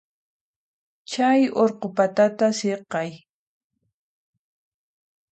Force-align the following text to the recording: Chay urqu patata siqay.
Chay 1.11 1.41
urqu 1.63 1.87
patata 1.97 2.47
siqay. 2.59 3.11